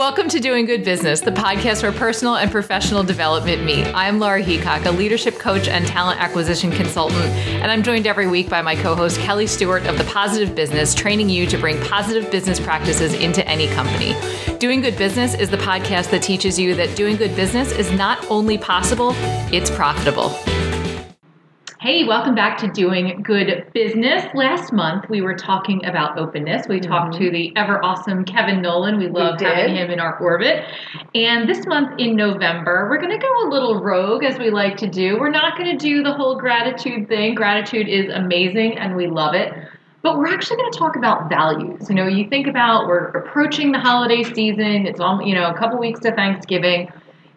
[0.00, 3.86] Welcome to Doing Good Business, the podcast where personal and professional development meet.
[3.88, 8.48] I'm Laura Heacock, a leadership coach and talent acquisition consultant, and I'm joined every week
[8.48, 12.30] by my co host, Kelly Stewart of The Positive Business, training you to bring positive
[12.30, 14.14] business practices into any company.
[14.56, 18.24] Doing Good Business is the podcast that teaches you that doing good business is not
[18.30, 19.12] only possible,
[19.52, 20.34] it's profitable.
[21.80, 24.26] Hey, welcome back to Doing Good Business.
[24.34, 26.68] Last month we were talking about openness.
[26.68, 26.90] We mm-hmm.
[26.90, 28.98] talked to the ever awesome Kevin Nolan.
[28.98, 30.62] We loved we having him in our orbit.
[31.14, 34.76] And this month in November, we're going to go a little rogue as we like
[34.76, 35.18] to do.
[35.18, 37.34] We're not going to do the whole gratitude thing.
[37.34, 39.50] Gratitude is amazing and we love it.
[40.02, 41.88] But we're actually going to talk about values.
[41.88, 44.86] You know, you think about we're approaching the holiday season.
[44.86, 46.90] It's all, you know, a couple weeks to Thanksgiving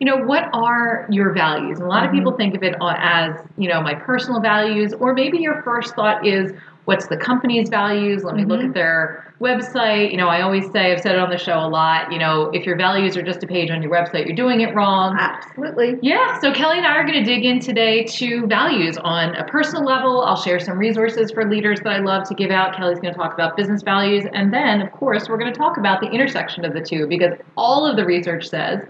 [0.03, 1.79] you know, what are your values?
[1.79, 2.41] And a lot of people mm-hmm.
[2.41, 6.51] think of it as, you know, my personal values, or maybe your first thought is,
[6.83, 8.25] what's the company's values?
[8.25, 8.51] Let me mm-hmm.
[8.51, 10.11] look at their website.
[10.11, 12.49] You know, I always say, I've said it on the show a lot, you know,
[12.53, 15.15] if your values are just a page on your website, you're doing it wrong.
[15.17, 15.97] Absolutely.
[16.01, 16.37] Yeah.
[16.41, 19.85] So Kelly and I are going to dig in today to values on a personal
[19.85, 20.23] level.
[20.23, 22.75] I'll share some resources for leaders that I love to give out.
[22.75, 24.25] Kelly's going to talk about business values.
[24.33, 27.31] And then, of course, we're going to talk about the intersection of the two because
[27.55, 28.81] all of the research says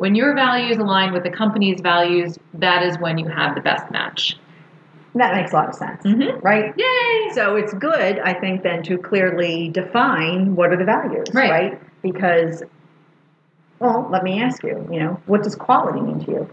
[0.00, 3.90] when your values align with the company's values, that is when you have the best
[3.90, 4.34] match.
[5.14, 6.38] That makes a lot of sense, mm-hmm.
[6.40, 6.72] right?
[6.74, 7.34] Yay!
[7.34, 11.50] So it's good, I think, then to clearly define what are the values, right?
[11.50, 11.82] right?
[12.00, 12.62] Because,
[13.78, 16.50] well, let me ask you, you know, what does quality mean to you?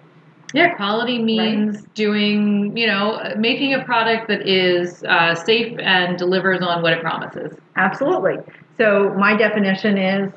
[0.54, 1.94] Yeah, quality means right.
[1.94, 7.00] doing, you know, making a product that is uh, safe and delivers on what it
[7.00, 7.58] promises.
[7.78, 8.40] Absolutely.
[8.78, 10.34] So my definition is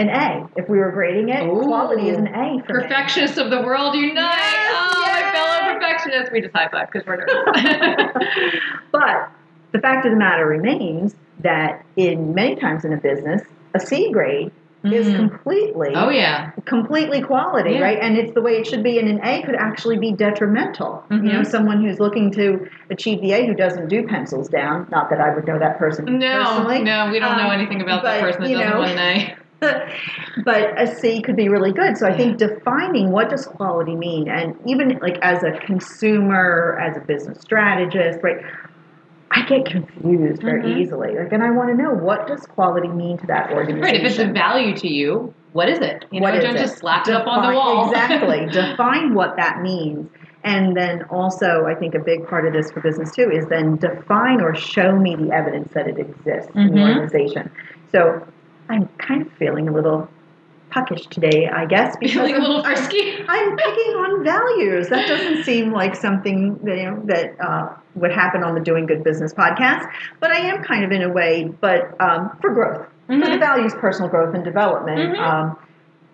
[0.00, 0.48] an A.
[0.56, 1.62] If we were grading it, Ooh.
[1.62, 3.44] quality is an A for Perfectionists me.
[3.44, 4.16] of the world unite.
[4.16, 5.22] Yes, oh, yes.
[5.22, 6.32] my fellow perfectionists.
[6.32, 8.24] We just high five because we're nervous.
[8.92, 9.30] but
[9.72, 13.42] the fact of the matter remains that in many times in a business,
[13.74, 14.52] a C grade
[14.84, 14.94] mm-hmm.
[14.94, 17.80] is completely oh yeah completely quality yeah.
[17.80, 21.04] right and it's the way it should be and an a could actually be detrimental
[21.10, 21.26] mm-hmm.
[21.26, 21.50] you know mm-hmm.
[21.50, 25.34] someone who's looking to achieve the a who doesn't do pencils down not that i
[25.34, 26.82] would know that person no personally.
[26.82, 28.98] no we don't um, know anything about but, the person that doesn't know, want an
[28.98, 29.36] a
[30.44, 31.96] but a C could be really good.
[31.96, 36.96] So I think defining what does quality mean, and even like as a consumer, as
[36.96, 38.42] a business strategist, right?
[39.32, 40.80] I get confused very mm-hmm.
[40.80, 41.16] easily.
[41.16, 43.82] Like, and I want to know what does quality mean to that organization.
[43.82, 43.94] Right.
[43.94, 46.04] If it's a value to you, what is it?
[46.10, 46.60] You what know, don't it?
[46.60, 47.90] just slap Define, it up on the wall.
[47.90, 48.46] exactly.
[48.52, 50.10] Define what that means.
[50.42, 53.76] And then also, I think a big part of this for business too is then
[53.76, 56.58] define or show me the evidence that it exists mm-hmm.
[56.58, 56.98] in the mm-hmm.
[56.98, 57.50] organization.
[57.92, 58.26] So
[58.70, 60.08] I'm kind of feeling a little
[60.70, 63.24] puckish today, I guess, because feeling a little frisky.
[63.28, 64.88] I'm, picking on values.
[64.88, 68.86] That doesn't seem like something that, you know, that uh, would happen on the Doing
[68.86, 69.90] Good Business podcast.
[70.20, 73.22] But I am kind of in a way, but um, for growth, mm-hmm.
[73.22, 75.16] for the values, personal growth and development.
[75.16, 75.20] Mm-hmm.
[75.20, 75.58] Um,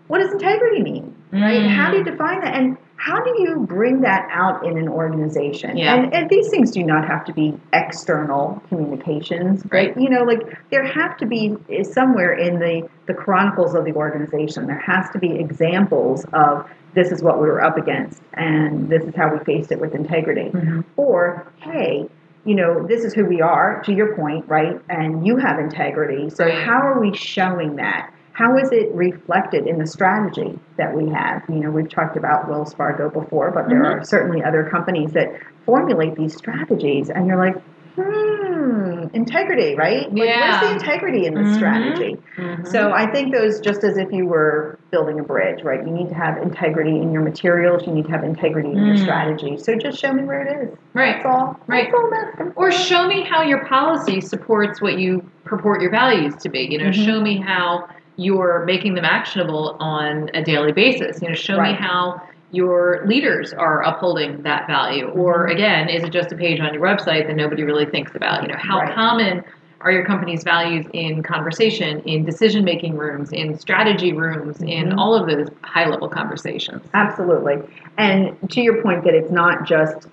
[0.09, 1.16] what does integrity mean?
[1.33, 1.61] Right?
[1.61, 1.75] Mm-hmm.
[1.75, 2.55] How do you define that?
[2.55, 5.77] And how do you bring that out in an organization?
[5.77, 5.95] Yeah.
[5.95, 9.95] And, and these things do not have to be external communications, right?
[9.99, 14.67] You know, like there have to be somewhere in the, the chronicles of the organization,
[14.67, 19.05] there has to be examples of this is what we were up against and this
[19.05, 20.51] is how we faced it with integrity.
[20.51, 20.81] Mm-hmm.
[20.97, 22.09] Or, hey,
[22.47, 24.81] you know, this is who we are, to your point, right?
[24.89, 26.31] And you have integrity.
[26.31, 26.65] So, right.
[26.65, 28.13] how are we showing that?
[28.37, 31.43] How is it reflected in the strategy that we have?
[31.49, 34.01] You know, we've talked about Wells Fargo before, but there mm-hmm.
[34.01, 37.57] are certainly other companies that formulate these strategies, and you're like,
[37.95, 40.13] hmm, integrity, right?
[40.13, 40.61] Like, yeah.
[40.61, 41.55] Where's the integrity in the mm-hmm.
[41.55, 42.19] strategy?
[42.37, 42.67] Mm-hmm.
[42.67, 45.81] So I think those, just as if you were building a bridge, right?
[45.83, 47.87] You need to have integrity in your materials.
[47.87, 49.03] You need to have integrity in your mm.
[49.03, 49.57] strategy.
[49.57, 50.79] So just show me where it is.
[50.93, 51.23] Right.
[51.23, 51.59] That's all.
[51.67, 51.91] Right.
[51.91, 56.51] That's all or show me how your policy supports what you purport your values to
[56.51, 56.69] be.
[56.71, 57.05] You know, mm-hmm.
[57.05, 61.21] show me how you're making them actionable on a daily basis.
[61.21, 61.73] You know, show right.
[61.73, 62.23] me how
[62.53, 65.09] your leaders are upholding that value.
[65.09, 65.57] Or mm-hmm.
[65.57, 68.43] again, is it just a page on your website that nobody really thinks about?
[68.43, 68.95] You know, how right.
[68.95, 69.45] common
[69.83, 74.69] are your company's values in conversation, in decision making rooms, in strategy rooms, mm-hmm.
[74.69, 76.83] in all of those high level conversations?
[76.95, 77.57] Absolutely.
[77.99, 80.09] And to your point that it's not just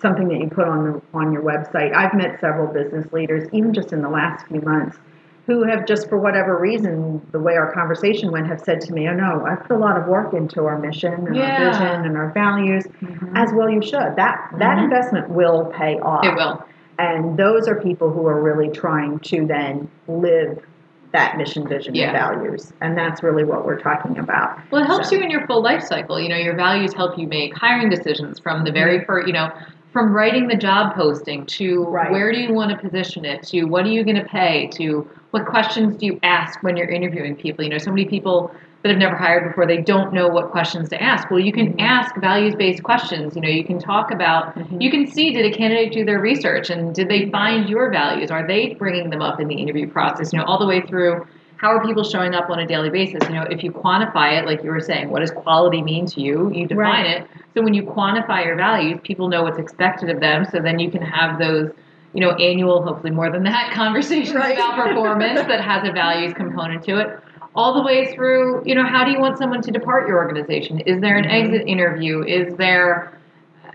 [0.00, 1.94] something that you put on the, on your website.
[1.94, 4.98] I've met several business leaders even just in the last few months
[5.46, 9.08] who have just for whatever reason, the way our conversation went, have said to me,
[9.08, 11.62] "Oh no, I put a lot of work into our mission and yeah.
[11.62, 13.36] our vision and our values." Mm-hmm.
[13.36, 14.16] As well, you should.
[14.16, 14.84] That that mm-hmm.
[14.84, 16.24] investment will pay off.
[16.24, 16.64] It will.
[16.98, 20.64] And those are people who are really trying to then live
[21.12, 22.06] that mission, vision, yeah.
[22.06, 22.72] and values.
[22.80, 24.58] And that's really what we're talking about.
[24.70, 25.16] Well, it helps so.
[25.16, 26.20] you in your full life cycle.
[26.20, 29.06] You know, your values help you make hiring decisions from the very mm-hmm.
[29.06, 29.52] first, you know,
[29.94, 32.10] from writing the job posting to Right.
[32.10, 35.08] where do you want to position it to what are you going to pay to
[35.30, 38.52] what questions do you ask when you're interviewing people you know so many people
[38.82, 41.72] that have never hired before they don't know what questions to ask well you can
[41.74, 41.80] Mhm.
[41.80, 44.82] ask values-based questions you know you can talk about Mhm.
[44.82, 48.32] you can see did a candidate do their research and did they find your values
[48.32, 51.24] are they bringing them up in the interview process you know all the way through
[51.56, 54.44] how are people showing up on a daily basis you know if you quantify it
[54.46, 57.06] like you were saying what does quality mean to you you define Right.
[57.22, 60.78] it so when you quantify your values people know what's expected of them so then
[60.78, 61.70] you can have those
[62.12, 64.56] you know annual hopefully more than that conversations Right.
[64.58, 67.18] about performance that has a values component to it
[67.54, 70.80] all the way through you know how do you want someone to depart your organization
[70.80, 71.30] is there an Mhm.
[71.44, 73.18] exit interview is there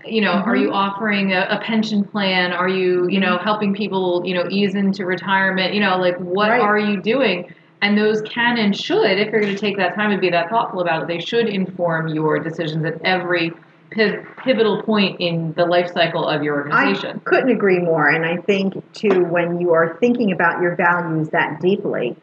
[0.04, 0.60] you know are Mhm.
[0.60, 4.74] you offering a, a pension plan are you you know helping people you know ease
[4.74, 6.60] into retirement you know like what Right.
[6.60, 10.10] are you doing and those can and should if you're going to take that time
[10.10, 13.52] and be that thoughtful about it they should inform your decisions at every
[13.90, 17.16] pivotal point in the life cycle of your organization.
[17.16, 18.08] I couldn't agree more.
[18.08, 22.16] And I think, too, when you are thinking about your values that deeply,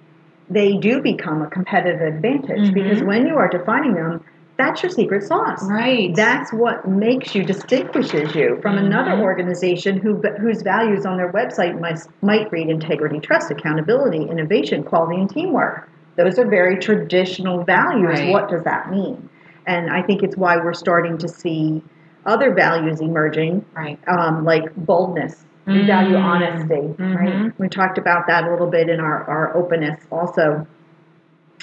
[0.49, 2.73] they do become a competitive advantage Mhm.
[2.73, 4.23] because when you are defining them,
[4.57, 5.63] that's your secret sauce.
[5.63, 9.21] right That's what makes you, distinguishes you from another Mhm.
[9.21, 15.19] organization who, whose values on their website might, might read integrity, trust, accountability, innovation, quality,
[15.21, 15.87] and teamwork.
[16.15, 18.19] Those are very traditional values.
[18.21, 18.31] Right.
[18.31, 19.29] What does that mean?
[19.67, 21.83] And I think it's why we're starting to see
[22.25, 25.43] other values emerging right um, like boldness.
[25.67, 26.23] We value Mm.
[26.23, 27.33] honesty, right?
[27.35, 27.53] Mhm.
[27.57, 30.65] We talked about that a little bit in our, our openness also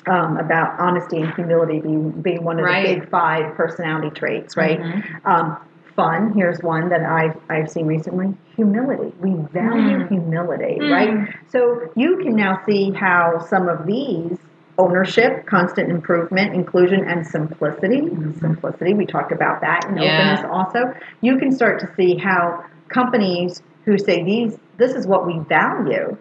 [0.06, 2.82] um, about honesty and humility being, being one of Right.
[2.87, 4.81] the big five personality traits, right?
[4.81, 5.02] Mhm.
[5.25, 5.56] Um,
[5.96, 9.12] fun, here's one that I've, I've seen recently humility.
[9.20, 10.08] We value Mm.
[10.08, 10.91] humility, Mm.
[10.91, 11.29] right?
[11.49, 14.38] So you can now see how some of these
[14.76, 18.11] ownership, constant improvement, inclusion, and simplicity.
[18.41, 20.12] Simplicity, we talked about that in Yeah.
[20.12, 20.93] openness also.
[21.20, 26.17] You can start to see how companies who say these, this is what we value,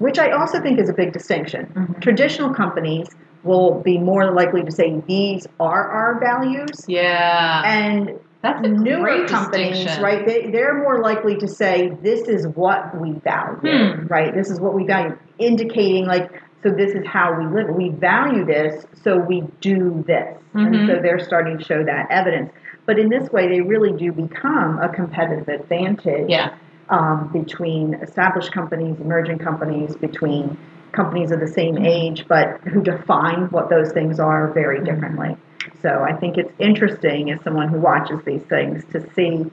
[0.00, 1.62] which I also think is a big distinction.
[1.74, 2.00] Mhm.
[2.00, 3.06] Traditional companies
[3.44, 9.86] will be more likely to say these are our values, yeah and that's newer companies,
[10.00, 10.26] right?
[10.26, 14.06] They, they're more likely to say, "This is what we value," Hmm.
[14.06, 14.34] right?
[14.34, 16.30] This is what we value, indicating like,
[16.62, 17.68] so this is how we live.
[17.68, 20.66] We value this, so we do this, Mhm.
[20.66, 22.50] and so they're starting to show that evidence.
[22.86, 26.50] But in this way, they really do become a competitive advantage yeah
[26.90, 30.56] um, between established companies, emerging companies, between
[30.92, 31.86] companies of the same Mm-hmm.
[31.86, 35.36] age, but who define what those things are very differently.
[35.82, 39.50] So I think it's interesting as someone who watches these things to see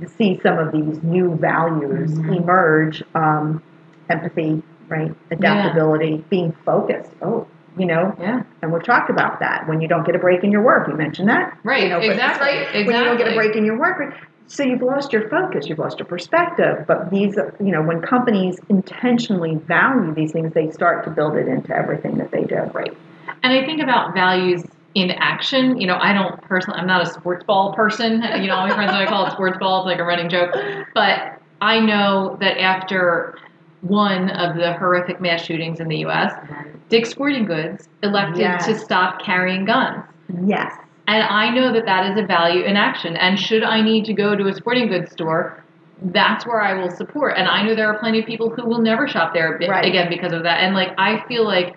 [0.00, 2.42] to see some of these new values Mhm.
[2.42, 3.02] emerge.
[3.14, 3.62] Um,
[4.08, 5.12] empathy, right?
[5.30, 7.10] Adaptability, being focused.
[7.22, 7.46] Oh,
[7.76, 9.68] you know, yeah and we've talked about that.
[9.68, 11.58] When you don't get a break in your work, you mentioned that.
[11.62, 12.86] Right, You know, exactly, right?
[12.86, 14.14] When you don't get a break in your work,
[14.48, 16.84] so you've lost your focus, you've lost your perspective.
[16.86, 21.48] But these, you know, when companies intentionally value these things, they start to build it
[21.48, 22.56] into everything that they do.
[22.72, 22.96] Right.
[23.42, 24.62] And I think about values
[24.94, 25.80] in action.
[25.80, 28.22] You know, I don't personally, I'm not a sports ball person.
[28.40, 30.28] You know, all my friends when I call it sports ball, it's like a running
[30.28, 30.54] joke.
[30.94, 33.38] But I know that after
[33.82, 36.32] one of the horrific mass shootings in the U.S.,
[36.88, 38.66] Dick's Sporting Goods elected Yes.
[38.66, 40.04] to stop carrying guns.
[40.44, 40.72] Yes.
[41.08, 43.16] And I know that that is a value in action.
[43.16, 45.62] And should I need to go to a sporting goods store,
[46.02, 47.34] that's where I will support.
[47.38, 49.84] And I know there are plenty of people who will never shop there Right.
[49.84, 50.60] again because of that.
[50.60, 51.76] And like, I feel like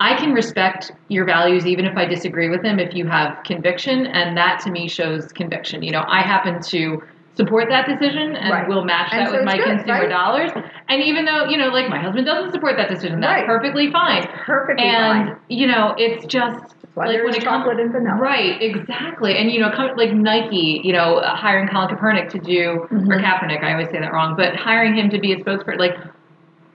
[0.00, 4.06] I can respect your values even if I disagree with them if you have conviction.
[4.06, 5.82] And that to me shows conviction.
[5.82, 7.02] You know, I happen to
[7.36, 8.68] support that decision and Right.
[8.68, 10.08] will match that so with my good, consumer right?
[10.08, 10.50] dollars.
[10.88, 14.22] And even though, you know, like my husband doesn't support that decision, that's perfectly fine.
[14.46, 15.16] Perfectly fine.
[15.20, 15.40] And, fine.
[15.48, 18.16] you know, it's just Why like when it comes and vanilla.
[18.20, 19.36] Right, exactly.
[19.36, 23.20] And you know, come, like Nike, you know, hiring Colin Kaepernick to do or Mhm.
[23.20, 25.96] Kaepernick, I always say that wrong, but hiring him to be a spokesperson, like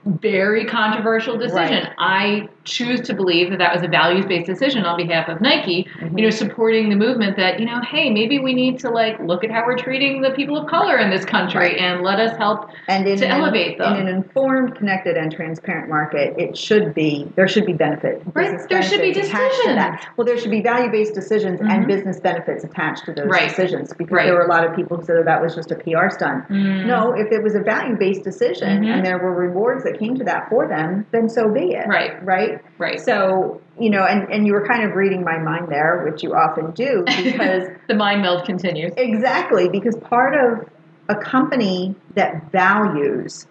[0.06, 1.84] very controversial decision.
[1.84, 1.92] Right.
[1.98, 5.86] I choose to believe that that was a values-based decision on behalf of Nike.
[6.00, 6.18] Mhm.
[6.18, 9.44] You know, supporting the movement that you know, hey, maybe we need to like look
[9.44, 11.76] at how we're treating the people of color in this country Right.
[11.78, 12.70] and let us help.
[12.88, 13.94] and to an, elevate them.
[13.96, 18.22] in an informed, connected, and transparent market, it should be there should be benefit.
[18.34, 19.92] Right, there should be benefits attached that.
[19.92, 20.16] decisions.
[20.16, 21.70] Well, there should be value-based decisions Mhm.
[21.70, 23.48] and business benefits attached to those Right.
[23.48, 26.08] decisions because there were a lot of people who said that was just a PR
[26.10, 26.48] stunt.
[26.48, 26.86] Mm.
[26.86, 28.94] No, if it was a value-based decision Mhm.
[28.94, 31.86] and there were rewards that came to that for them, then so be it.
[31.86, 32.22] Right.
[32.24, 32.60] Right.
[32.78, 33.00] Right.
[33.00, 36.34] So you know, and and you were kind of reading my mind there, which you
[36.34, 38.92] often do, because the mind meld continues.
[38.96, 40.68] Exactly, because part of
[41.08, 43.46] a company that values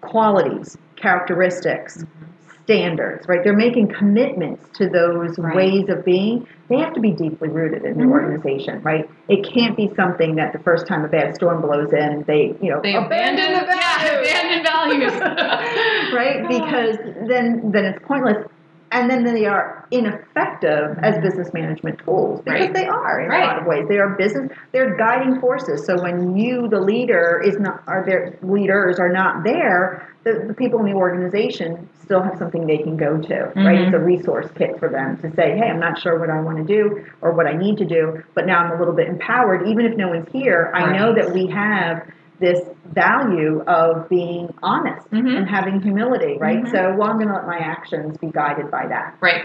[0.00, 2.24] qualities, characteristics, mm-hmm.
[2.68, 3.42] Standards, right?
[3.42, 5.56] They're making commitments to those Right.
[5.56, 6.46] ways of being.
[6.68, 8.10] They have to be deeply rooted in the Mhm.
[8.12, 9.08] organization, right?
[9.26, 12.70] It can't be something that the first time a bad storm blows in, they, you
[12.70, 15.12] know, They abandon, abandon, the yeah, abandon values.
[16.14, 16.46] right?
[16.46, 18.46] Because then then it's pointless.
[18.90, 22.74] And then they are ineffective as business management tools because Right.
[22.74, 23.42] they are in Right.
[23.42, 23.86] a lot of ways.
[23.88, 24.50] They are business.
[24.72, 25.84] They're guiding forces.
[25.84, 30.54] So when you, the leader, is not, are their leaders are not there, the, the
[30.54, 33.34] people in the organization still have something they can go to.
[33.56, 33.78] Right?
[33.78, 33.86] Mhm.
[33.88, 36.56] It's a resource kit for them to say, "Hey, I'm not sure what I want
[36.58, 39.66] to do or what I need to do, but now I'm a little bit empowered.
[39.68, 42.02] Even if no one's here, I know that we have."
[42.40, 42.60] This
[42.94, 45.36] value of being honest Mhm.
[45.36, 46.62] and having humility, right?
[46.62, 46.70] Mhm.
[46.70, 49.44] So, well, I'm going to let my actions be guided by that, right,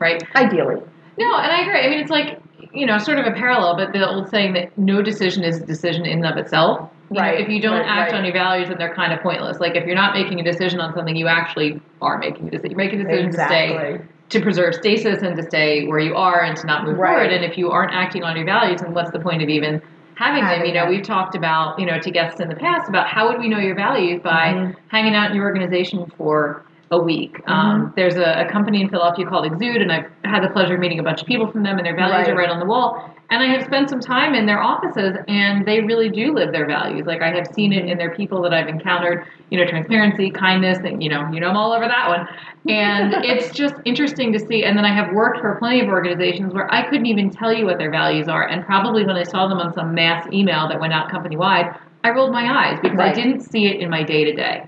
[0.00, 0.22] right.
[0.34, 0.82] ideally.
[1.18, 1.80] No, and I agree.
[1.80, 2.38] I mean, it's like
[2.74, 5.66] you know, sort of a parallel, but the old saying that no decision is a
[5.66, 6.88] decision in and of itself.
[7.10, 8.18] You know, Right, if you don't right, act right.
[8.20, 9.60] on your values, then they're kind of pointless.
[9.60, 12.70] Like if you're not making a decision on something, you actually are making a decision.
[12.70, 16.40] You're making a decision to stay to preserve stasis and to stay where you are
[16.42, 17.10] and to not move Right.
[17.12, 17.30] forward.
[17.32, 19.82] And if you aren't acting on your values, then what's the point of even
[20.14, 20.64] having them?
[20.64, 23.38] You know, we've talked about, you know, to guests in the past about how would
[23.40, 24.76] we know your values by Mhm.
[24.88, 26.62] hanging out in your organization for
[26.92, 27.38] a week.
[27.38, 27.50] Mm-hmm.
[27.50, 30.80] Um, there's a, a company in Philadelphia called Exude, and I've had the pleasure of
[30.80, 32.30] meeting a bunch of people from them, and their values Right.
[32.30, 33.10] are right on the wall.
[33.30, 36.66] And I have spent some time in their offices, and they really do live their
[36.66, 37.06] values.
[37.06, 39.26] Like I have seen it in their people that I've encountered.
[39.48, 40.78] You know, transparency, kindness.
[40.84, 42.28] And, you know, you know I'm all over that one.
[42.68, 44.64] And it's just interesting to see.
[44.64, 47.64] And then I have worked for plenty of organizations where I couldn't even tell you
[47.64, 50.78] what their values are, and probably when I saw them on some mass email that
[50.78, 54.02] went out company wide, I rolled my eyes because I didn't see it in my
[54.02, 54.66] day to day.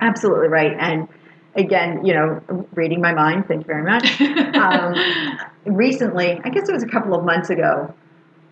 [0.00, 0.76] Absolutely right.
[0.78, 1.08] And
[1.56, 2.40] again, you know,
[2.74, 4.20] reading my mind, thank you very much.
[4.20, 4.94] Um,
[5.66, 7.94] recently, I guess it was a couple of months ago,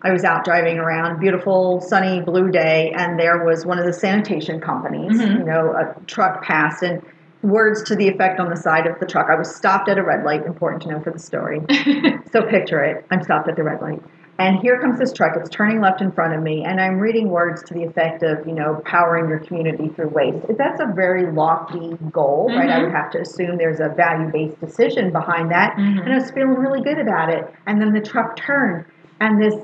[0.02, 3.92] I was out driving around, beautiful sunny blue day, and there was one of the
[3.92, 5.38] sanitation companies, Mhm.
[5.38, 7.00] you know, a truck passed and
[7.42, 9.28] words to the effect on the side of the truck.
[9.30, 11.60] I was stopped at a red light, important to know for the story.
[12.32, 13.04] So picture it.
[13.10, 14.02] I'm stopped at the red light.
[14.38, 15.36] And here comes this truck.
[15.36, 18.46] It's turning left in front of me, and I'm reading words to the effect of,
[18.46, 20.46] you know, powering your community through waste.
[20.58, 22.68] That's a very lofty goal, right?
[22.70, 22.82] I Mhm.
[22.84, 25.76] would have to assume there's a value based decision behind that.
[25.76, 26.02] Mhm.
[26.04, 27.48] And I was feeling really good about it.
[27.66, 28.86] And then the truck turned,
[29.20, 29.54] and this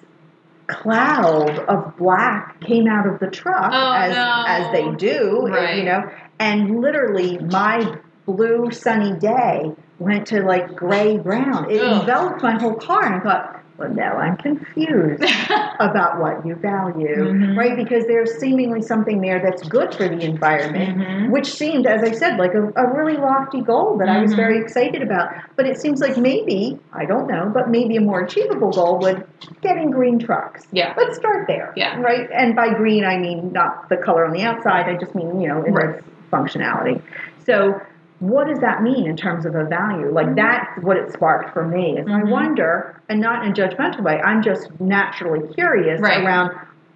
[0.67, 4.45] cloud of black came out of the truck Oh, as no.
[4.47, 5.77] as they do, Right.
[5.79, 6.03] you know.
[6.39, 7.95] And literally, my
[8.27, 11.71] blue sunny day went to like gray brown.
[11.71, 12.01] It Ugh.
[12.03, 15.23] enveloped my whole car, and I thought, well, now I'm confused
[15.79, 17.57] about what you value, Mhm.
[17.57, 17.77] right?
[17.77, 21.31] Because there's seemingly something there that's good for the environment, Mhm.
[21.31, 24.37] which seemed, as I said, like a, a really lofty goal that I was Mhm.
[24.37, 25.29] very excited about.
[25.55, 29.25] But it seems like maybe, I don't know, but maybe a more achievable goal would
[29.63, 30.67] getting green trucks.
[30.73, 30.93] Yeah.
[30.97, 31.73] Let's start there.
[31.77, 32.01] Yeah.
[32.01, 32.29] Right?
[32.35, 35.49] And by green, I mean not the color on the outside, I just mean, you
[35.49, 35.91] know, in Right.
[35.97, 37.01] its functionality.
[37.47, 37.81] So,
[38.21, 40.11] what does that mean in terms of a value?
[40.11, 41.99] Like, that's what it sparked for me.
[41.99, 42.31] Is I Mhm.
[42.31, 46.25] wonder, and not in a judgmental way, I'm just naturally curious Right.
[46.25, 46.51] around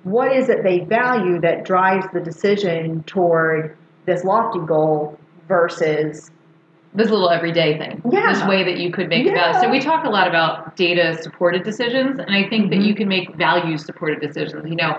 [0.04, 5.16] what is it they value that drives the decision toward this lofty goal
[5.48, 6.30] versus
[6.94, 8.02] this little everyday thing.
[8.10, 8.26] Yeah.
[8.32, 9.34] This way that you could make Yeah.
[9.34, 9.60] values.
[9.62, 12.84] So we talk a lot about data supported decisions, and I think that Mhm.
[12.84, 14.68] you can make value supported decisions.
[14.68, 14.96] You know,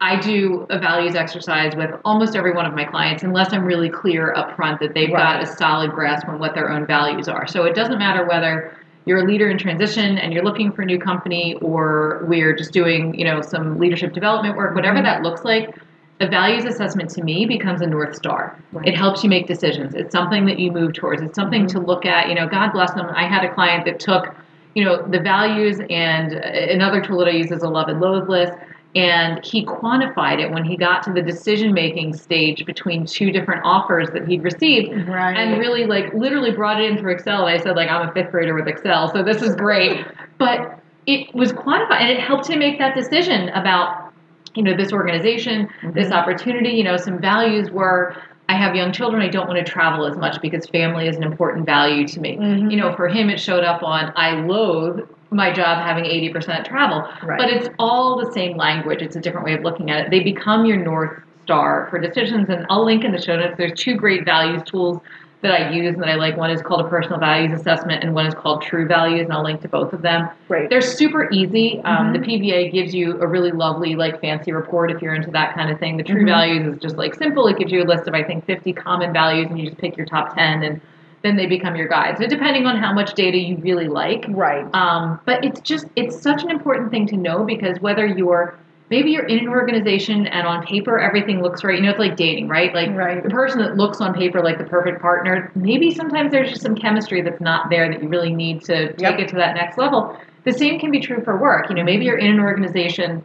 [0.00, 3.88] I do a values exercise with almost every one of my clients, unless I'm really
[3.88, 5.40] clear up front that they've Right.
[5.40, 7.46] got a solid grasp on what their own values are.
[7.46, 8.72] So it doesn't matter whether
[9.06, 12.72] you're a leader in transition and you're looking for a new company or we're just
[12.72, 15.04] doing, you know, some leadership development work, whatever Mhm.
[15.04, 15.74] that looks like,
[16.20, 18.54] a values assessment to me becomes a north star.
[18.72, 18.88] Right.
[18.88, 19.94] It helps you make decisions.
[19.94, 21.20] It's something that you move towards.
[21.22, 22.28] It's something to look at.
[22.28, 23.06] You know, God bless them.
[23.14, 24.34] I had a client that took,
[24.74, 28.28] you know, the values and another tool that I use is a love and loathe
[28.28, 28.52] list.
[28.94, 33.62] And he quantified it when he got to the decision making stage between two different
[33.64, 35.36] offers that he'd received right.
[35.36, 37.46] and really like literally brought it in through Excel.
[37.46, 40.04] And I said like I'm a fifth grader with Excel, so this is great.
[40.38, 44.12] but it was quantified and it helped him make that decision about
[44.54, 46.12] you know this organization, this Mhm.
[46.12, 46.70] opportunity.
[46.70, 48.14] You know some values were
[48.48, 49.22] I have young children.
[49.22, 52.36] I don't want to travel as much because family is an important value to me.
[52.36, 52.70] Mhm.
[52.70, 55.00] You know for him it showed up on I loathe
[55.34, 57.08] my job having 80% travel.
[57.22, 57.38] Right.
[57.38, 59.02] But it's all the same language.
[59.02, 60.10] It's a different way of looking at it.
[60.10, 62.48] They become your north star for decisions.
[62.48, 63.54] And I'll link in the show notes.
[63.58, 65.00] There's two great values tools
[65.42, 66.38] that I use and that I like.
[66.38, 69.24] One is called a personal values assessment, and one is called True Values.
[69.24, 70.26] And I'll link to both of them.
[70.48, 70.70] Great.
[70.70, 71.82] They're super easy.
[71.84, 72.12] Um, Mhm.
[72.14, 75.70] The PVA gives you a really lovely, like, fancy report if you're into that kind
[75.70, 75.98] of thing.
[75.98, 76.26] The True Mhm.
[76.28, 77.46] Values is just like simple.
[77.46, 79.98] It gives you a list of I think 50 common values, and you just pick
[79.98, 80.80] your top 10, and
[81.24, 82.18] then they become your guide.
[82.18, 84.66] So depending on how much data you really like, Right.
[84.74, 88.56] um, but it's just it's such an important thing to know because whether you're
[88.90, 91.76] maybe you're in an organization and on paper everything looks right.
[91.76, 92.72] You know, it's like dating, right?
[92.74, 93.22] Like Right.
[93.22, 96.74] the person that looks on paper like the perfect partner, maybe sometimes there's just some
[96.76, 99.18] chemistry that's not there that you really need to take Yep.
[99.20, 100.16] it to that next level.
[100.44, 101.70] The same can be true for work.
[101.70, 103.24] You know, maybe you're in an organization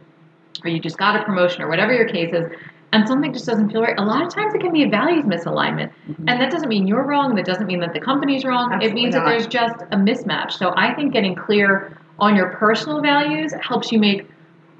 [0.64, 2.50] or you just got a promotion or whatever your case is,
[2.92, 3.98] and something just doesn't feel right.
[3.98, 5.90] A lot of times it can be a values misalignment.
[6.26, 8.72] And that doesn't mean you're wrong, that doesn't mean that the company's wrong.
[8.72, 10.52] it Absolutely means that there's just a mismatch.
[10.52, 14.28] So I think getting clear on your personal values helps you make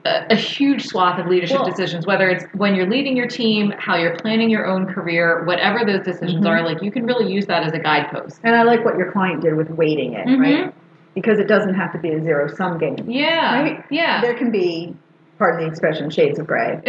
[0.05, 3.73] a, a huge swath of leadership Well- decisions, whether it's when you're leading your team,
[3.79, 6.49] how you're planning your own career, whatever those decisions Mhm.
[6.51, 8.41] are, like you can really use that as a guidepost.
[8.43, 10.41] And I like what your client did with weighting it, Mhm.
[10.41, 10.75] right?
[11.15, 12.97] Because it doesn't have to be a zero sum game.
[13.07, 13.61] Yeah.
[13.63, 13.85] Right?
[13.91, 14.21] Yeah.
[14.21, 14.95] There can be,
[15.41, 16.79] pardon the expression, shades of gray.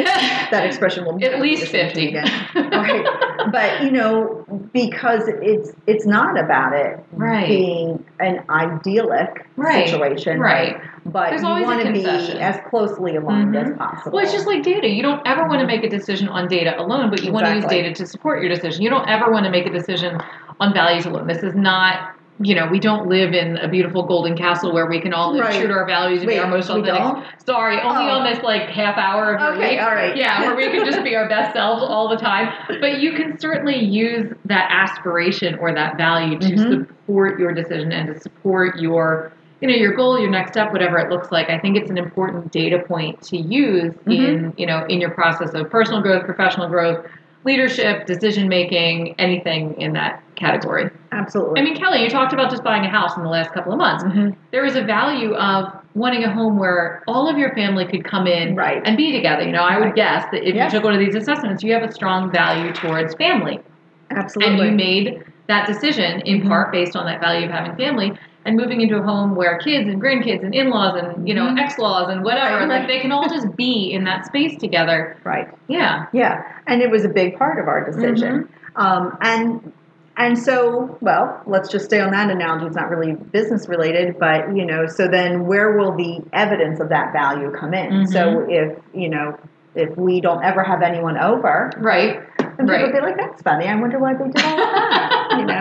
[0.52, 2.08] That expression will At least be listened to 50.
[2.10, 2.48] again.
[2.72, 3.06] Right.
[3.52, 7.48] But you know, because it's it's not about it Right.
[7.48, 9.88] being an idyllic Right.
[9.88, 10.76] situation, Right.
[11.06, 12.06] But There's you want to be
[12.40, 13.72] as closely aligned Mhm.
[13.72, 14.12] as possible.
[14.18, 14.88] Well, it's just like data.
[14.88, 17.56] You don't ever want to make a decision on data alone, but you want to
[17.56, 18.84] use data to support your decision.
[18.84, 20.20] You don't ever want to make a decision
[20.60, 21.26] on values alone.
[21.26, 25.00] This is not, you know, we don't live in a beautiful golden castle where we
[25.00, 25.54] can all live Right.
[25.60, 26.96] true to our values and be our most authentic.
[26.96, 27.24] don't?
[27.46, 28.18] Sorry, only Oh.
[28.18, 29.82] on this like half hour of your Okay, week.
[29.84, 30.16] all right.
[30.16, 32.50] Yeah, where we can just be our best selves all the time.
[32.80, 36.70] But you can certainly use that aspiration or that value to Mhm.
[36.88, 40.98] support your decision and to support your you know your goal your next step whatever
[40.98, 44.28] it looks like i think it's an important data point to use Mhm.
[44.28, 47.06] in you know in your process of personal growth professional growth
[47.44, 51.60] leadership decision making anything in that category absolutely.
[51.60, 53.78] i mean kelly you talked about just buying a house in the last couple of
[53.78, 54.36] months Mhm.
[54.52, 58.26] there is a value of wanting a home where all of your family could come
[58.28, 58.82] in Right.
[58.86, 59.96] and be together you know i would Right.
[59.96, 63.14] guess that if you took one of these assessments you have a strong value towards
[63.16, 63.60] family
[64.12, 64.60] absolutely.
[64.60, 66.48] and you made that decision in Mhm.
[66.48, 68.14] part based on that value of having family
[68.46, 71.60] and moving into a home where kids and grandkids and in-laws and you know Mhm.
[71.60, 75.48] ex-laws and whatever like they can all just be in that space together right.
[75.68, 78.44] yeah Yeah, and it was a big part of our decision.
[78.76, 78.82] Mm-hmm.
[78.82, 79.72] Um, and
[80.18, 82.66] and so, well, let's just stay on that analogy.
[82.66, 86.90] It's not really business related, but you know, so then where will the evidence of
[86.90, 87.92] that value come in?
[87.92, 88.08] Mhm.
[88.08, 89.38] So if you know,
[89.76, 92.94] if we don't ever have anyone over, right then people Right.
[92.94, 93.68] be like, "That's funny.
[93.68, 95.61] I wonder why they did all that." you know.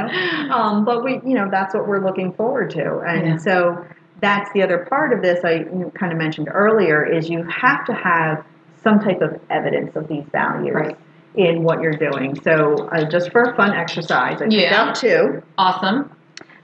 [0.51, 3.37] Um, but we, you know, that's what we're looking forward to, and Yeah.
[3.37, 3.85] so
[4.21, 5.45] that's the other part of this.
[5.45, 5.65] I
[5.95, 8.45] kind of mentioned earlier is you have to have
[8.83, 10.97] some type of evidence of these values Right.
[11.37, 12.35] in what you're doing.
[12.43, 14.89] So, uh, just for a fun exercise, I Yeah.
[14.89, 16.11] out two awesome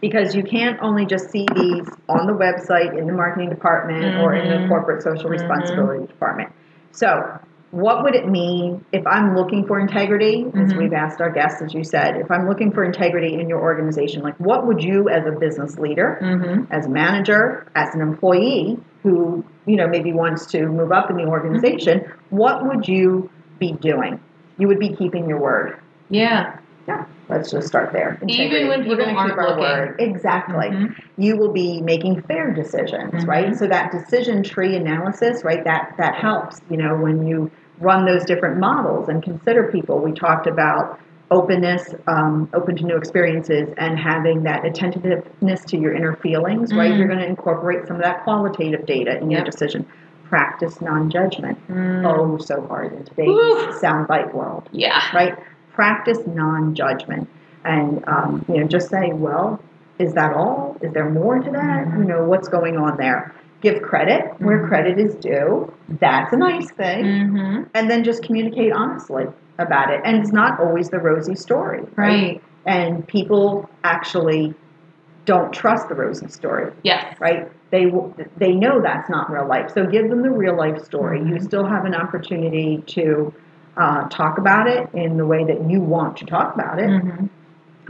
[0.01, 4.35] because you can't only just see these on the website in the marketing department or
[4.35, 4.69] in the Mhm.
[4.69, 5.33] corporate social Mhm.
[5.33, 6.51] responsibility department.
[6.93, 7.25] So,
[7.71, 10.47] what would it mean if I'm looking for integrity?
[10.55, 10.79] As Mhm.
[10.79, 14.23] we've asked our guests, as you said, if I'm looking for integrity in your organization,
[14.23, 16.73] like what would you, as a business leader, mm-hmm.
[16.73, 21.17] as a manager, as an employee who you know maybe wants to move up in
[21.17, 24.21] the organization, what would you be doing?
[24.59, 25.77] You would be keeping your word.
[26.09, 28.19] yeah Yeah, let's just start there.
[28.29, 29.61] Even when people aren't keep our looking.
[29.63, 29.97] word.
[29.99, 30.69] Exactly.
[30.69, 30.95] Mhm.
[31.19, 33.29] You will be making fair decisions, Mhm.
[33.29, 33.57] right?
[33.57, 35.65] So that decision tree analysis, right?
[35.65, 36.61] That that helps.
[36.71, 39.99] You know, when you run those different models and consider people.
[39.99, 40.99] We talked about
[41.31, 46.93] openness, um, open to new experiences, and having that attentiveness to your inner feelings, right?
[46.93, 46.99] Mm.
[46.99, 49.85] You're going to incorporate some of that qualitative data in your decision.
[50.29, 51.59] Practice non-judgment.
[51.69, 52.07] Mm.
[52.07, 53.67] Oh, so hard in today's Woo.
[53.81, 55.37] soundbite world yeah right?
[55.77, 57.29] Practice non-judgment,
[57.65, 59.61] and um, you know, just say, well,
[59.99, 60.77] is that all?
[60.81, 61.87] Is there more to that?
[61.87, 61.99] Mhm.
[61.99, 63.33] You know, what's going on there?
[63.61, 64.69] Give credit where Mhm.
[64.69, 65.73] credit is due.
[66.01, 67.63] That's a nice thing, mm-hmm.
[67.75, 69.27] and then just communicate honestly
[69.59, 70.01] about it.
[70.05, 74.55] And it's not always the rosy story, right And people actually
[75.25, 77.49] don't trust the rosy story yes right?
[77.71, 77.93] They
[78.39, 79.71] they know that's not real life.
[79.75, 81.19] So give them the real life story.
[81.21, 81.43] You Mhm.
[81.43, 83.33] still have an opportunity to
[83.77, 87.27] uh, talk about it in the way that you want to talk about it, mm-hmm.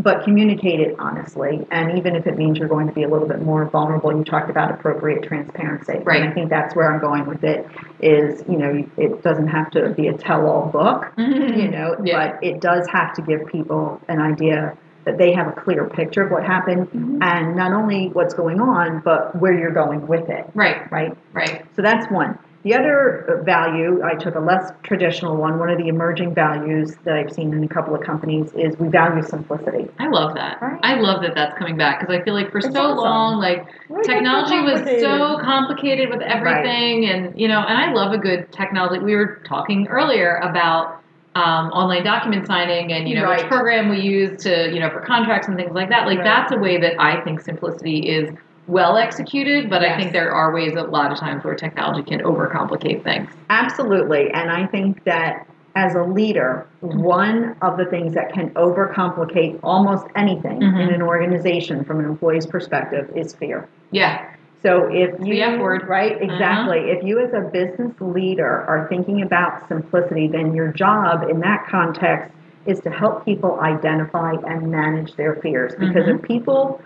[0.01, 1.67] but communicate it honestly.
[1.71, 4.25] And even if it means you're going to be a little bit more vulnerable, you
[4.25, 5.99] talked about appropriate transparency.
[6.05, 6.21] Right.
[6.23, 7.67] And I think that's where I'm going with it.
[8.01, 12.31] Is you know it doesn't have to be a tell-all book, you know, Yeah.
[12.33, 16.23] but it does have to give people an idea that they have a clear picture
[16.25, 17.19] of what happened Mhm.
[17.23, 21.17] and not only what's going on, but where you're going with it, right right?
[21.33, 22.37] right So that's one.
[22.67, 25.61] The other value, I took a less traditional one.
[25.61, 28.89] One of the emerging values that I've seen in a couple of companies is we
[28.89, 29.87] value simplicity.
[30.01, 30.61] I love that.
[30.61, 30.81] Right.
[30.83, 32.97] I love that that's coming back because I feel like for It's so awesome.
[32.97, 37.93] long, like it so technology was so complicated with everything, and you know, and I
[37.93, 38.99] love a good technology.
[38.99, 41.05] We were talking earlier about
[41.37, 45.03] um, online document signing and you know which program we use to you know for
[45.03, 46.05] contracts and things like that.
[46.09, 46.25] Like Right.
[46.25, 48.29] that's a way that I think simplicity is
[48.67, 52.21] well executed, but I think there are ways a lot of times where technology can
[52.21, 53.31] overcomplicate things.
[53.51, 54.31] Absolutely.
[54.33, 60.07] And I think that as a leader, one of the things that can overcomplicate almost
[60.17, 60.81] anything Mhm.
[60.81, 63.69] in an organization from an employee's perspective is fear.
[63.91, 64.21] Yeah.
[64.63, 65.87] So if the you F word.
[65.87, 71.27] right exactly, if you as a business leader are thinking about simplicity, then your job
[71.31, 72.33] in that context
[72.65, 75.75] is to help people identify and manage their fears.
[75.77, 76.17] Because Mhm.
[76.17, 76.81] if people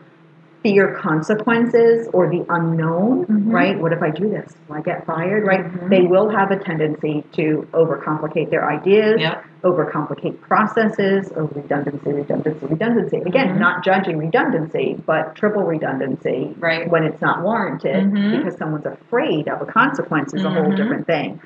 [0.62, 3.52] fear consequences or the unknown, Mhm.
[3.52, 3.80] right?
[3.80, 4.54] What if I do this?
[4.68, 5.46] Will I get fired?
[5.46, 5.64] Right?
[5.64, 5.88] Mhm.
[5.88, 9.42] They will have a tendency to overcomplicate their ideas, Yep.
[9.64, 13.16] overcomplicate processes, oh, redundancy, redundancy, redundancy.
[13.24, 13.58] Again, Mhm.
[13.58, 16.90] not judging redundancy, but triple redundancy Right.
[16.90, 18.36] when it's not warranted Mhm.
[18.38, 20.76] because someone's afraid of a consequence is a whole Mhm.
[20.76, 21.40] different thing.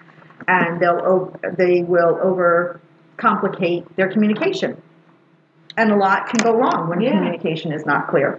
[0.48, 4.76] And they'll they will overcomplicate their communication.
[5.76, 7.12] And a lot can go wrong when Yeah.
[7.12, 8.38] communication is not clear.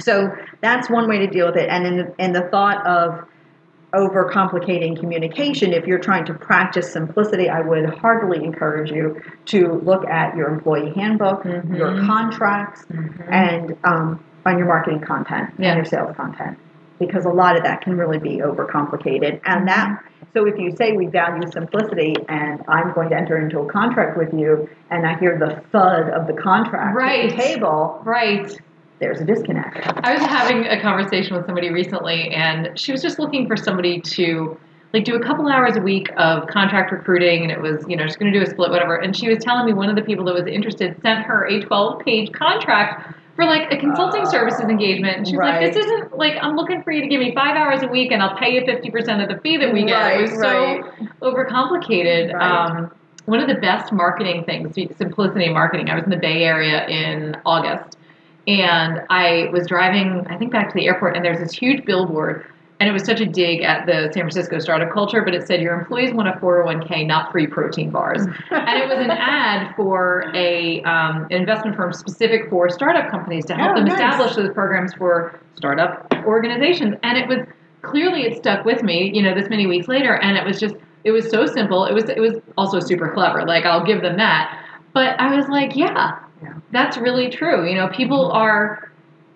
[0.00, 0.30] So
[0.60, 1.68] that's one way to deal with it.
[1.68, 3.24] And in the, in the thought of
[3.94, 10.06] overcomplicating communication, if you're trying to practice simplicity, I would heartily encourage you to look
[10.06, 11.76] at your employee handbook, Mhm.
[11.76, 13.10] your contracts, Mhm.
[13.28, 15.70] and um, on your marketing content Yeah.
[15.70, 16.58] and your sales content.
[16.98, 19.40] Because a lot of that can really be overcomplicated.
[19.44, 19.98] And that,
[20.34, 24.16] so if you say we value simplicity and I'm going to enter into a contract
[24.16, 27.30] with you and I hear the thud of the contract Right.
[27.30, 28.56] the table, Right.
[28.98, 29.78] There's a disconnect.
[30.04, 34.00] I was having a conversation with somebody recently, and she was just looking for somebody
[34.00, 34.58] to
[34.94, 38.06] like do a couple hours a week of contract recruiting, and it was you know
[38.06, 38.96] she's going to do a split, whatever.
[38.96, 41.60] And she was telling me one of the people that was interested sent her a
[41.60, 46.16] 12 page contract for like a consulting Uh, services engagement, and she's like, "This isn't
[46.16, 48.54] like I'm looking for you to give me five hours a week, and I'll pay
[48.54, 50.82] you 50 percent of the fee that we get." it was Right,
[51.20, 52.32] so overcomplicated.
[52.32, 52.70] Right.
[52.70, 52.90] Um,
[53.26, 55.90] one of the best marketing things, simplicity marketing.
[55.90, 57.95] I was in the Bay Area in August
[58.46, 62.46] and I was driving, I think, back to the airport, and there's this huge billboard,
[62.78, 65.60] and it was such a dig at the San Francisco startup culture, but it said
[65.62, 70.30] your employees want a 401k, not free protein bars, and it was an ad for
[70.34, 73.94] a um, an investment firm specific for startup companies to help Oh, them nice.
[73.94, 77.38] establish those programs for startup organizations, and it was
[77.82, 80.74] clearly it stuck with me, you know, this many weeks later, and it was just
[81.04, 81.84] it was so simple.
[81.86, 83.44] It was it was also super clever.
[83.46, 86.54] Like I'll give them that, but I was like, yeah, Yeah.
[86.70, 87.68] that's really true.
[87.68, 88.90] You know, people are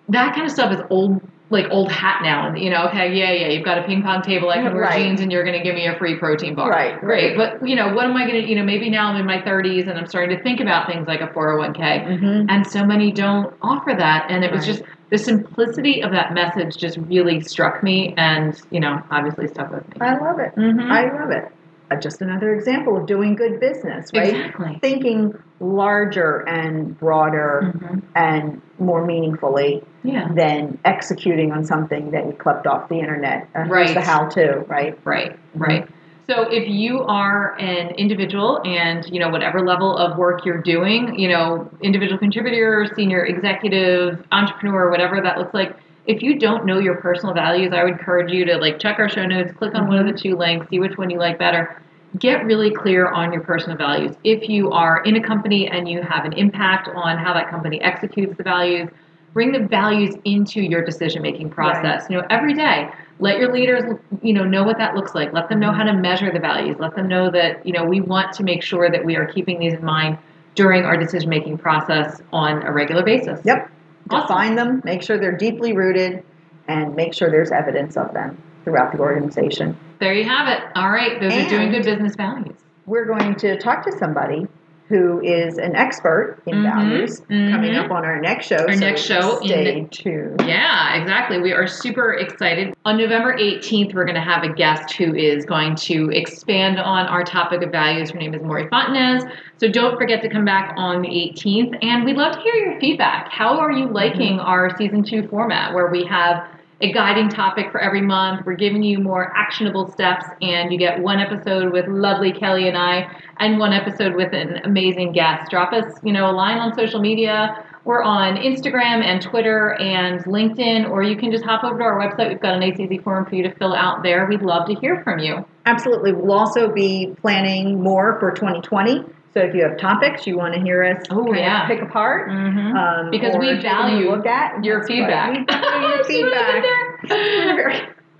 [0.09, 3.47] that kind of stuff is old like old hat now you know okay yeah yeah
[3.49, 5.03] you've got a ping pong table i can wear Right.
[5.03, 7.75] jeans and you're going to give me a free protein bar Right, great but you
[7.75, 9.99] know what am i going to you know maybe now i'm in my 30s and
[9.99, 11.75] i'm starting to think about things like a 401k
[12.21, 12.45] Mhm.
[12.47, 14.67] and so many don't offer that and it was Right.
[14.77, 19.71] just the simplicity of that message just really struck me and you know obviously stuck
[19.73, 20.55] with me I love it.
[20.55, 20.89] Mhm.
[20.89, 21.51] I love it.
[21.91, 24.29] Uh, just another example of doing good business, right?
[24.29, 28.01] exactly Thinking larger and broader Mhm.
[28.15, 33.47] and more meaningfully yeah than executing on something that you clipped off the internet.
[33.53, 33.93] Uh, Right.
[33.93, 34.97] the how-to, right?
[35.03, 35.85] Right, right.
[36.29, 41.19] So if you are an individual and you know whatever level of work you're doing,
[41.19, 45.75] you know, individual contributor, senior executive, entrepreneur, whatever that looks like,
[46.11, 49.07] if you don't know your personal values, I would encourage you to like check our
[49.07, 50.29] show notes, click on one of the mm-hmm.
[50.29, 51.81] two links, see which one you like better.
[52.19, 54.17] Get really clear on your personal values.
[54.25, 57.81] If you are in a company and you have an impact on how that company
[57.81, 58.89] executes the values,
[59.33, 62.05] bring the values into your decision making process.
[62.09, 65.31] You know, every day, let your leaders, you know, know what that looks like.
[65.31, 65.77] Let them know mm-hmm.
[65.77, 66.75] how to measure the values.
[66.77, 69.59] Let them know that, you know, we want to make sure that we are keeping
[69.59, 70.17] these in mind
[70.55, 73.39] during our decision making process on a regular basis.
[73.45, 73.71] Yep.
[74.11, 74.27] Awesome.
[74.27, 76.23] Define them, make sure they're deeply rooted,
[76.67, 79.77] and make sure there's evidence of them throughout the organization.
[79.99, 80.63] There you have it.
[80.75, 82.57] All right, those are doing good business values.
[82.85, 84.47] We're going to talk to somebody
[84.91, 87.85] who is an expert in Mhm, values coming mhm.
[87.85, 88.57] up on our next show.
[88.57, 90.43] Our so next show in- Stay tuned.
[90.45, 91.39] Yeah, exactly.
[91.39, 92.73] We are super excited.
[92.83, 97.05] On November 18th, we're going to have a guest who is going to expand on
[97.07, 98.11] our topic of values.
[98.11, 99.27] Her name is Maury Fontanez.
[99.57, 101.73] So don't forget to come back on the 18th.
[101.81, 103.29] And we'd love to hear your feedback.
[103.31, 106.45] How are you liking our season two format where we have
[106.81, 108.45] a guiding topic for every month?
[108.45, 112.77] We're giving you more actionable steps, and you get one episode with lovely Kelly and
[112.77, 115.51] I, and one episode with an amazing guest.
[115.51, 117.65] Drop us, you know, a line on social media.
[117.83, 121.99] We're on Instagram and Twitter and LinkedIn, or you can just hop over to our
[121.99, 122.29] website.
[122.29, 124.27] We've got an ACZ form for you to fill out there.
[124.27, 125.45] We'd love to hear from you.
[125.65, 126.13] Absolutely.
[126.13, 129.05] We'll also be planning more for 2020.
[129.33, 131.67] So if you have topics you want to hear us Oh, kind of yeah.
[131.67, 132.75] pick apart, Mm-hmm.
[132.75, 135.29] um, Because we take a value look at your feedback.
[135.29, 135.45] right.
[135.49, 137.55] We value your See what I did feedback.
[137.55, 137.79] very,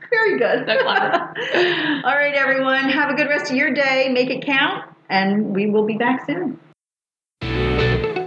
[0.09, 0.67] very good.
[0.67, 1.13] So clever.
[2.05, 2.89] All right, everyone.
[2.89, 4.09] Have a good rest of your day.
[4.11, 6.57] Make it count, and we will be back soon.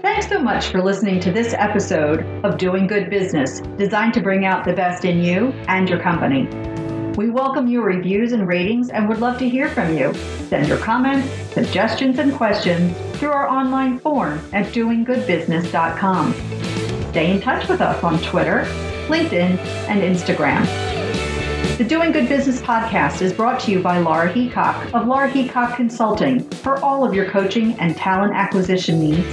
[0.03, 4.44] Thanks so much for listening to this episode of Doing Good Business, designed to bring
[4.44, 6.47] out the best in you and your company.
[7.16, 10.12] We welcome your reviews and ratings and would love to hear from you.
[10.48, 16.33] Send your comments, suggestions, and questions through our online form at doinggoodbusiness.com.
[17.11, 18.64] Stay in touch with us on Twitter,
[19.07, 19.57] LinkedIn,
[19.88, 20.66] and Instagram.
[21.79, 25.77] The Doing Good Business podcast is brought to you by Laura Heacock of Laura Heacock
[25.77, 29.24] Consulting for all of your coaching and talent acquisition needs,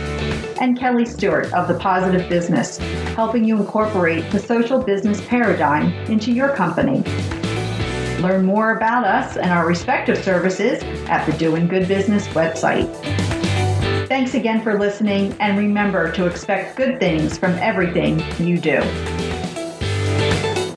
[0.59, 2.77] and Kelly Stewart of The Positive Business,
[3.15, 7.03] helping you incorporate the social business paradigm into your company.
[8.21, 12.87] Learn more about us and our respective services at the Doing Good Business website.
[14.07, 18.81] Thanks again for listening, and remember to expect good things from everything you do.